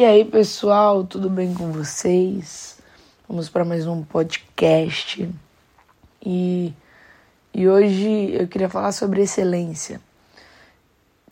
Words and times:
E 0.00 0.04
aí, 0.06 0.24
pessoal, 0.24 1.04
tudo 1.04 1.28
bem 1.28 1.52
com 1.52 1.72
vocês? 1.72 2.78
Vamos 3.28 3.50
para 3.50 3.66
mais 3.66 3.86
um 3.86 4.02
podcast. 4.02 5.28
E, 6.24 6.72
e 7.52 7.68
hoje 7.68 8.32
eu 8.32 8.48
queria 8.48 8.70
falar 8.70 8.92
sobre 8.92 9.20
excelência. 9.20 10.00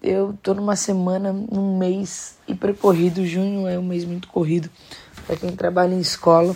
Eu 0.03 0.39
tô 0.43 0.53
numa 0.53 0.77
semana, 0.77 1.33
num 1.33 1.79
mês 1.79 2.37
hipercorrido. 2.47 3.25
Junho 3.25 3.67
é 3.67 3.79
um 3.79 3.83
mês 3.83 4.05
muito 4.05 4.29
corrido 4.29 4.69
para 5.27 5.37
quem 5.37 5.57
trabalha 5.57 5.95
em 5.95 6.01
escola. 6.01 6.55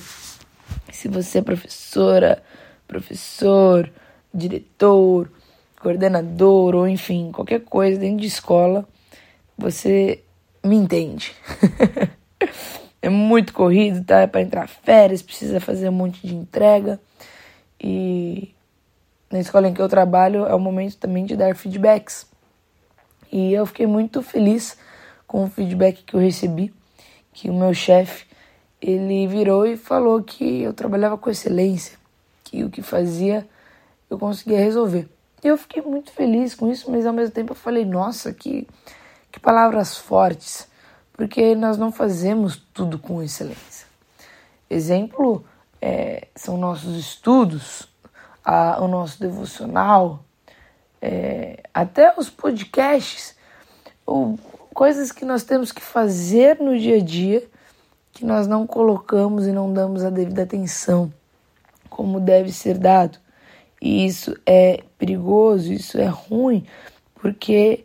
Se 0.93 1.09
você 1.09 1.39
é 1.39 1.43
professora, 1.43 2.43
professor, 2.87 3.91
diretor, 4.35 5.33
coordenador 5.81 6.75
ou 6.75 6.87
enfim, 6.87 7.33
qualquer 7.33 7.61
coisa 7.61 7.99
dentro 7.99 8.21
de 8.21 8.27
escola, 8.27 8.87
você 9.57 10.23
me 10.65 10.77
entende. 10.77 11.35
é 13.03 13.09
muito 13.09 13.53
corrido, 13.53 14.05
tá? 14.05 14.21
É 14.21 14.27
para 14.27 14.43
entrar 14.43 14.69
férias, 14.69 15.23
precisa 15.23 15.61
fazer 15.61 15.89
um 15.89 15.93
monte 15.93 16.27
de 16.27 16.35
entrega. 16.35 17.01
E 17.81 18.55
na 19.31 19.41
escola 19.41 19.69
em 19.69 19.75
que 19.75 19.83
eu 19.83 19.89
trabalho 19.89 20.47
é 20.47 20.55
o 20.55 20.61
momento 20.61 20.97
também 20.97 21.25
de 21.25 21.37
dar 21.37 21.57
feedbacks. 21.57 22.27
E 23.31 23.53
eu 23.53 23.65
fiquei 23.67 23.87
muito 23.87 24.23
feliz 24.23 24.77
com 25.27 25.45
o 25.45 25.51
feedback 25.51 26.03
que 26.05 26.15
eu 26.15 26.21
recebi, 26.21 26.73
que 27.33 27.49
o 27.49 27.55
meu 27.55 27.73
chefe, 27.73 28.27
ele 28.81 29.27
virou 29.27 29.67
e 29.67 29.77
falou 29.77 30.23
que 30.23 30.63
eu 30.63 30.75
trabalhava 30.75 31.17
com 31.17 31.31
excelência, 31.31 31.99
que 32.45 32.63
o 32.63 32.69
que 32.69 32.83
fazia 32.83 33.47
eu 34.11 34.19
conseguia 34.19 34.59
resolver. 34.59 35.09
E 35.43 35.49
eu 35.49 35.57
fiquei 35.57 35.83
muito 35.83 36.13
feliz 36.13 36.55
com 36.55 36.71
isso, 36.71 36.91
mas 36.91 37.07
ao 37.07 37.13
mesmo 37.13 37.35
tempo 37.35 37.53
eu 37.53 37.57
falei, 37.57 37.85
nossa, 37.85 38.33
que 38.33 38.69
que 39.33 39.41
palavras 39.41 39.97
fortes, 39.97 40.69
porque 41.15 41.55
nós 41.55 41.79
não 41.79 41.91
fazemos 41.91 42.63
tudo 42.73 42.99
com 42.99 43.23
excelência. 43.23 43.87
Exemplo 44.69 45.45
é, 45.81 46.29
são 46.37 46.57
nossos 46.57 46.97
estudos, 46.97 47.89
a, 48.45 48.81
o 48.81 48.87
nosso 48.87 49.19
devocional, 49.19 50.23
é, 51.01 51.63
até 51.75 52.15
os 52.17 52.31
podcasts, 52.31 53.35
ou 54.07 54.39
coisas 54.73 55.11
que 55.11 55.25
nós 55.25 55.43
temos 55.43 55.73
que 55.73 55.83
fazer 55.83 56.61
no 56.61 56.79
dia 56.79 56.97
a 56.97 57.01
dia 57.01 57.49
que 58.13 58.25
nós 58.25 58.47
não 58.47 58.67
colocamos 58.67 59.47
e 59.47 59.53
não 59.53 59.73
damos 59.73 60.05
a 60.05 60.11
devida 60.11 60.43
atenção 60.43 61.13
como 61.89 62.21
deve 62.21 62.53
ser 62.53 62.79
dado. 62.79 63.19
E 63.81 64.07
isso 64.07 64.35
é 64.47 64.83
perigoso, 64.99 65.73
isso 65.73 65.99
é 65.99 66.07
ruim, 66.07 66.65
porque 67.15 67.85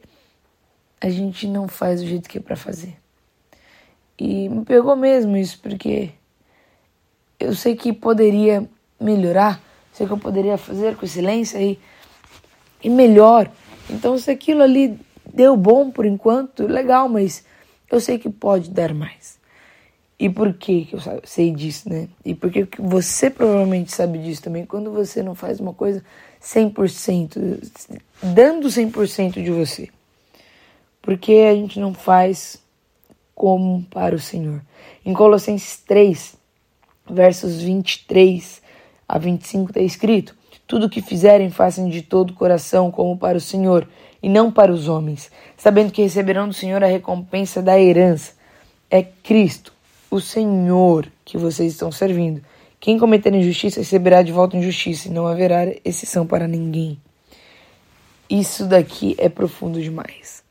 a 0.99 1.09
gente 1.09 1.47
não 1.47 1.67
faz 1.67 2.01
do 2.01 2.07
jeito 2.07 2.29
que 2.29 2.37
é 2.37 2.41
para 2.41 2.55
fazer. 2.55 2.97
E 4.19 4.49
me 4.49 4.65
pegou 4.65 4.95
mesmo 4.95 5.37
isso, 5.37 5.59
porque 5.61 6.11
eu 7.39 7.53
sei 7.53 7.75
que 7.75 7.93
poderia 7.93 8.67
melhorar, 8.99 9.61
sei 9.93 10.07
que 10.07 10.13
eu 10.13 10.17
poderia 10.17 10.57
fazer 10.57 10.95
com 10.95 11.05
excelência 11.05 11.61
e, 11.61 11.79
e 12.83 12.89
melhor. 12.89 13.49
Então, 13.89 14.17
se 14.17 14.31
aquilo 14.31 14.63
ali 14.63 14.99
deu 15.31 15.55
bom 15.55 15.91
por 15.91 16.05
enquanto, 16.05 16.65
legal, 16.65 17.07
mas 17.07 17.45
eu 17.91 17.99
sei 17.99 18.17
que 18.17 18.29
pode 18.29 18.71
dar 18.71 18.93
mais. 18.93 19.37
E 20.19 20.29
por 20.29 20.51
que, 20.53 20.85
que 20.85 20.95
eu 20.95 20.99
sei 21.23 21.51
disso, 21.51 21.87
né? 21.87 22.07
E 22.25 22.33
por 22.33 22.49
que 22.49 22.67
você 22.79 23.29
provavelmente 23.29 23.93
sabe 23.93 24.17
disso 24.17 24.41
também, 24.41 24.65
quando 24.65 24.91
você 24.91 25.21
não 25.21 25.35
faz 25.35 25.59
uma 25.59 25.73
coisa 25.75 26.03
100%, 26.41 27.99
dando 28.23 28.67
100% 28.67 29.43
de 29.43 29.51
você. 29.51 29.89
Porque 31.07 31.47
a 31.49 31.55
gente 31.55 31.79
não 31.79 31.93
faz 31.93 32.61
como 33.33 33.81
para 33.83 34.13
o 34.13 34.19
Senhor. 34.19 34.61
Em 35.05 35.13
Colossenses 35.13 35.77
3, 35.87 36.35
versos 37.09 37.61
23 37.61 38.61
a 39.07 39.17
25 39.17 39.69
está 39.69 39.79
escrito: 39.79 40.35
Tudo 40.67 40.87
o 40.87 40.89
que 40.89 41.01
fizerem, 41.01 41.49
façam 41.49 41.87
de 41.87 42.01
todo 42.01 42.31
o 42.31 42.33
coração, 42.33 42.91
como 42.91 43.17
para 43.17 43.37
o 43.37 43.39
Senhor, 43.39 43.87
e 44.21 44.27
não 44.27 44.51
para 44.51 44.69
os 44.69 44.89
homens, 44.89 45.31
sabendo 45.55 45.93
que 45.93 46.01
receberão 46.01 46.45
do 46.45 46.53
Senhor 46.53 46.83
a 46.83 46.87
recompensa 46.87 47.61
da 47.61 47.79
herança. 47.79 48.33
É 48.91 49.01
Cristo, 49.01 49.71
o 50.11 50.19
Senhor, 50.19 51.09
que 51.23 51.37
vocês 51.37 51.71
estão 51.71 51.89
servindo. 51.89 52.41
Quem 52.81 52.99
cometer 52.99 53.33
injustiça 53.33 53.79
receberá 53.79 54.21
de 54.21 54.33
volta 54.33 54.57
injustiça, 54.57 55.07
e 55.07 55.11
não 55.11 55.25
haverá 55.25 55.73
exceção 55.85 56.27
para 56.27 56.49
ninguém. 56.49 56.99
Isso 58.29 58.65
daqui 58.65 59.15
é 59.17 59.29
profundo 59.29 59.81
demais. 59.81 60.45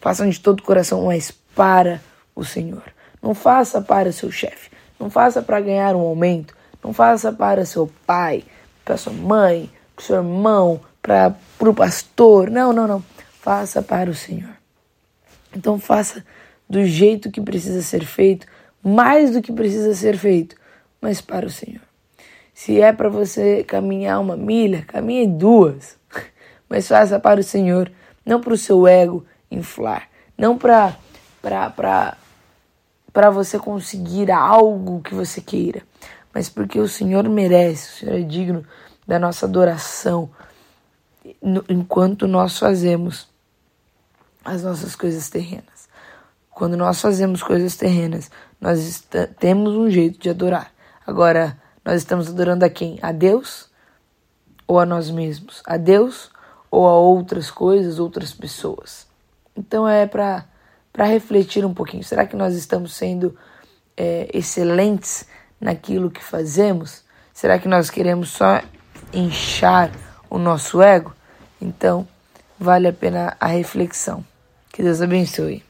Façam 0.00 0.28
de 0.28 0.38
todo 0.40 0.60
o 0.60 0.62
coração, 0.62 1.04
mas 1.04 1.30
para 1.54 2.00
o 2.34 2.44
Senhor. 2.44 2.82
Não 3.22 3.34
faça 3.34 3.80
para 3.80 4.12
seu 4.12 4.30
chefe. 4.30 4.70
Não 4.98 5.10
faça 5.10 5.42
para 5.42 5.60
ganhar 5.60 5.94
um 5.96 6.00
aumento. 6.00 6.56
Não 6.82 6.92
faça 6.92 7.32
para 7.32 7.64
seu 7.64 7.90
pai, 8.06 8.44
para 8.84 8.96
sua 8.96 9.12
mãe, 9.12 9.70
para 9.94 10.04
seu 10.04 10.16
irmão, 10.16 10.80
para 11.02 11.34
o 11.60 11.74
pastor. 11.74 12.50
Não, 12.50 12.72
não, 12.72 12.86
não. 12.86 13.04
Faça 13.40 13.82
para 13.82 14.10
o 14.10 14.14
Senhor. 14.14 14.56
Então 15.54 15.78
faça 15.78 16.24
do 16.68 16.84
jeito 16.84 17.30
que 17.30 17.40
precisa 17.40 17.82
ser 17.82 18.04
feito, 18.04 18.46
mais 18.82 19.32
do 19.32 19.40
que 19.40 19.52
precisa 19.52 19.94
ser 19.94 20.16
feito, 20.16 20.54
mas 21.00 21.20
para 21.20 21.46
o 21.46 21.50
Senhor. 21.50 21.80
Se 22.52 22.80
é 22.80 22.92
para 22.92 23.08
você 23.08 23.64
caminhar 23.64 24.20
uma 24.20 24.36
milha, 24.36 24.84
caminhe 24.86 25.26
duas, 25.26 25.96
mas 26.68 26.86
faça 26.86 27.18
para 27.18 27.40
o 27.40 27.44
Senhor, 27.44 27.90
não 28.24 28.40
para 28.40 28.52
o 28.52 28.58
seu 28.58 28.86
ego, 28.86 29.24
inflar. 29.50 30.08
Não 30.36 30.56
para 30.56 30.96
para 33.12 33.30
você 33.30 33.58
conseguir 33.58 34.30
algo 34.30 35.00
que 35.02 35.14
você 35.14 35.40
queira, 35.40 35.82
mas 36.32 36.48
porque 36.48 36.78
o 36.78 36.86
Senhor 36.86 37.28
merece, 37.28 37.88
o 37.88 37.98
Senhor 37.98 38.18
é 38.20 38.22
digno 38.22 38.64
da 39.06 39.18
nossa 39.18 39.46
adoração 39.46 40.30
enquanto 41.68 42.28
nós 42.28 42.58
fazemos 42.58 43.28
as 44.44 44.62
nossas 44.62 44.94
coisas 44.94 45.28
terrenas. 45.28 45.88
Quando 46.50 46.76
nós 46.76 47.00
fazemos 47.00 47.42
coisas 47.42 47.76
terrenas, 47.76 48.30
nós 48.60 49.04
temos 49.40 49.74
um 49.74 49.90
jeito 49.90 50.18
de 50.18 50.30
adorar. 50.30 50.72
Agora, 51.06 51.58
nós 51.84 51.96
estamos 51.96 52.28
adorando 52.28 52.64
a 52.64 52.70
quem? 52.70 52.98
A 53.00 53.10
Deus 53.10 53.70
ou 54.66 54.78
a 54.78 54.86
nós 54.86 55.10
mesmos? 55.10 55.62
A 55.66 55.76
Deus 55.76 56.30
ou 56.70 56.86
a 56.86 56.92
outras 56.92 57.50
coisas, 57.50 57.98
outras 57.98 58.32
pessoas? 58.32 59.07
Então 59.58 59.88
é 59.88 60.06
para 60.06 60.44
refletir 61.04 61.64
um 61.64 61.74
pouquinho. 61.74 62.04
Será 62.04 62.24
que 62.24 62.36
nós 62.36 62.54
estamos 62.54 62.94
sendo 62.94 63.36
é, 63.96 64.30
excelentes 64.32 65.26
naquilo 65.60 66.10
que 66.10 66.22
fazemos? 66.22 67.02
Será 67.34 67.58
que 67.58 67.66
nós 67.66 67.90
queremos 67.90 68.30
só 68.30 68.62
inchar 69.12 69.90
o 70.30 70.38
nosso 70.38 70.80
ego? 70.80 71.12
Então, 71.60 72.06
vale 72.58 72.86
a 72.86 72.92
pena 72.92 73.36
a 73.40 73.48
reflexão. 73.48 74.24
Que 74.72 74.82
Deus 74.82 75.02
abençoe. 75.02 75.67